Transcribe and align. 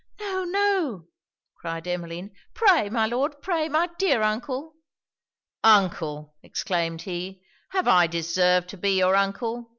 'No, 0.19 0.43
no,' 0.45 1.07
cried 1.55 1.87
Emmeline. 1.87 2.31
'Pray, 2.55 2.89
my 2.89 3.05
Lord! 3.05 3.39
pray, 3.39 3.69
my 3.69 3.87
dear 3.99 4.23
uncle!' 4.23 4.73
'Uncle!' 5.63 6.33
exclaimed 6.41 7.03
he. 7.03 7.43
'Have 7.69 7.87
I 7.87 8.07
deserved 8.07 8.67
to 8.69 8.77
be 8.77 8.97
your 8.97 9.15
uncle? 9.15 9.69